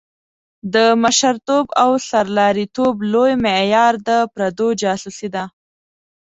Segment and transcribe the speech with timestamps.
[0.73, 5.43] د مشرتوب او سرلاري توب لوی معیار د پردو جاسوسي ده.